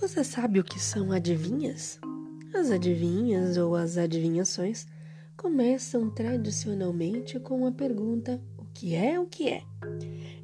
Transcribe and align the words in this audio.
Você 0.00 0.24
sabe 0.24 0.58
o 0.58 0.64
que 0.64 0.80
são 0.80 1.12
adivinhas? 1.12 2.00
As 2.54 2.70
adivinhas 2.70 3.58
ou 3.58 3.76
as 3.76 3.98
adivinhações 3.98 4.86
começam 5.36 6.08
tradicionalmente 6.08 7.38
com 7.38 7.66
a 7.66 7.70
pergunta: 7.70 8.40
o 8.56 8.64
que 8.72 8.94
é 8.94 9.20
o 9.20 9.26
que 9.26 9.50
é? 9.50 9.62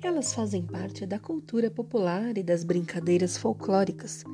Elas 0.02 0.34
fazem 0.34 0.62
parte 0.62 1.06
da 1.06 1.18
cultura 1.18 1.70
popular 1.70 2.36
e 2.36 2.42
das 2.42 2.64
brincadeiras 2.64 3.38
folclóricas. 3.38 4.24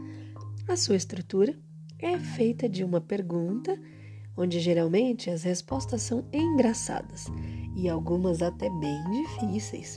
A 0.66 0.76
sua 0.76 0.96
estrutura 0.96 1.56
é 2.00 2.18
feita 2.18 2.68
de 2.68 2.82
uma 2.82 3.00
pergunta, 3.00 3.80
onde 4.36 4.58
geralmente 4.58 5.30
as 5.30 5.44
respostas 5.44 6.02
são 6.02 6.26
engraçadas 6.32 7.26
e 7.76 7.88
algumas 7.88 8.42
até 8.42 8.68
bem 8.68 9.04
difíceis. 9.12 9.96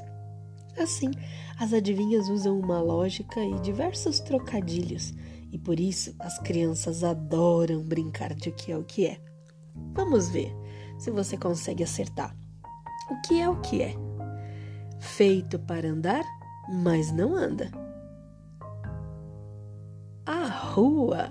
Assim, 0.78 1.12
as 1.58 1.74
adivinhas 1.74 2.28
usam 2.30 2.60
uma 2.60 2.82
lógica 2.82 3.40
e 3.40 3.60
diversos 3.62 4.20
trocadilhos, 4.20 5.14
e 5.52 5.58
por 5.58 5.80
isso 5.80 6.14
as 6.20 6.38
crianças 6.40 7.04
adoram 7.04 7.82
brincar 7.82 8.34
de 8.34 8.50
o 8.50 8.52
que 8.54 8.72
é 8.72 8.78
o 8.78 8.84
que 8.84 9.08
é. 9.08 9.22
Vamos 9.94 10.30
ver 10.30 10.54
se 10.98 11.10
você 11.10 11.38
consegue 11.38 11.84
acertar. 11.84 12.36
O 13.10 13.22
que 13.22 13.40
é 13.40 13.48
o 13.48 13.62
que 13.62 13.82
é? 13.82 13.96
Feito 15.00 15.58
para 15.60 15.88
andar, 15.88 16.24
mas 16.70 17.12
não 17.12 17.36
anda. 17.36 17.72
A 20.26 20.46
rua. 20.48 21.30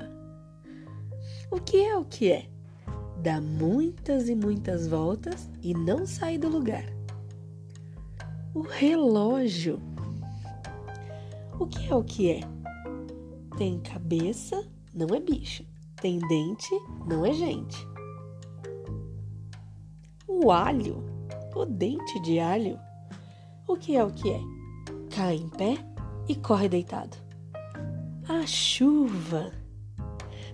O 1.51 1.61
que 1.61 1.85
é 1.85 1.97
o 1.97 2.05
que 2.05 2.33
é? 2.33 2.49
Dá 3.23 3.41
muitas 3.41 4.29
e 4.29 4.35
muitas 4.35 4.87
voltas 4.87 5.51
e 5.63 5.75
não 5.75 6.07
sai 6.07 6.39
do 6.39 6.49
lugar 6.49 6.85
o 8.55 8.61
relógio. 8.61 9.83
O 11.59 11.67
que 11.67 11.91
é 11.91 11.95
o 11.95 12.05
que 12.05 12.31
é? 12.31 12.41
Tem 13.59 13.81
cabeça, 13.81 14.65
não 14.95 15.15
é 15.15 15.21
bicho. 15.21 15.65
Tem 16.01 16.19
dente, 16.21 16.71
não 17.07 17.27
é 17.27 17.33
gente. 17.33 17.77
O 20.29 20.51
alho, 20.51 21.03
o 21.55 21.65
dente 21.65 22.21
de 22.21 22.39
alho. 22.39 22.79
O 23.67 23.77
que 23.77 23.97
é 23.97 24.05
o 24.05 24.11
que 24.11 24.31
é? 24.31 24.41
Cai 25.11 25.37
em 25.37 25.49
pé 25.49 25.77
e 26.29 26.35
corre 26.35 26.69
deitado. 26.69 27.17
A 28.29 28.47
chuva. 28.47 29.53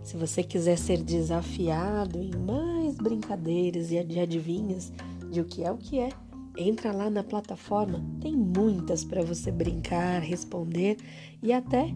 Se 0.03 0.17
você 0.17 0.43
quiser 0.43 0.77
ser 0.77 1.03
desafiado 1.03 2.19
em 2.19 2.35
mais 2.35 2.97
brincadeiras 2.97 3.91
e 3.91 3.99
adivinhas 3.99 4.93
de 5.31 5.41
o 5.41 5.45
que 5.45 5.65
é 5.65 5.71
o 5.71 5.77
que 5.77 5.99
é, 5.99 6.11
Entra 6.57 6.93
lá 6.93 7.09
na 7.09 7.23
plataforma, 7.23 8.05
tem 8.21 8.37
muitas 8.37 9.05
para 9.05 9.23
você 9.23 9.51
brincar, 9.51 10.21
responder 10.21 10.97
e 11.43 11.53
até 11.53 11.95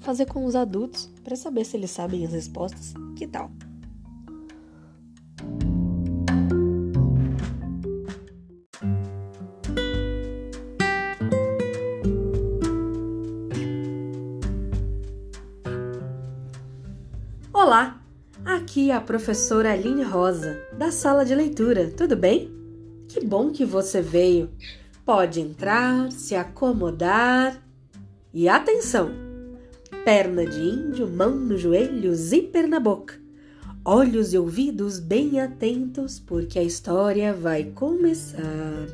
fazer 0.00 0.26
com 0.26 0.44
os 0.44 0.54
adultos 0.54 1.10
para 1.24 1.34
saber 1.34 1.64
se 1.64 1.76
eles 1.76 1.90
sabem 1.90 2.24
as 2.24 2.32
respostas. 2.32 2.94
Que 3.16 3.26
tal? 3.26 3.50
Olá, 17.52 18.00
aqui 18.44 18.90
é 18.90 18.94
a 18.94 19.00
professora 19.00 19.72
Aline 19.72 20.02
Rosa, 20.02 20.62
da 20.78 20.92
sala 20.92 21.24
de 21.24 21.34
leitura, 21.34 21.90
tudo 21.90 22.14
bem? 22.14 22.65
Que 23.08 23.24
bom 23.24 23.50
que 23.50 23.64
você 23.64 24.00
veio. 24.00 24.50
Pode 25.04 25.40
entrar, 25.40 26.10
se 26.10 26.34
acomodar. 26.34 27.62
E 28.34 28.48
atenção! 28.48 29.10
Perna 30.04 30.44
de 30.44 30.60
índio, 30.60 31.08
mão 31.08 31.34
no 31.34 31.56
joelho, 31.56 32.14
zíper 32.14 32.68
na 32.68 32.78
boca. 32.78 33.14
Olhos 33.84 34.34
e 34.34 34.38
ouvidos 34.38 34.98
bem 34.98 35.40
atentos, 35.40 36.18
porque 36.18 36.58
a 36.58 36.62
história 36.62 37.32
vai 37.32 37.64
começar. 37.64 38.86